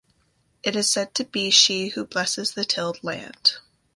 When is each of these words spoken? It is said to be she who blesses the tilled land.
It 0.63 0.75
is 0.75 0.91
said 0.91 1.13
to 1.13 1.25
be 1.25 1.51
she 1.51 1.89
who 1.89 2.05
blesses 2.05 2.53
the 2.53 2.65
tilled 2.65 3.03
land. 3.03 3.57